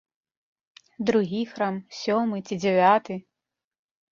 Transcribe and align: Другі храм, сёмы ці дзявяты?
Другі 1.09 1.41
храм, 1.51 1.75
сёмы 1.99 2.37
ці 2.47 2.59
дзявяты? 2.65 3.13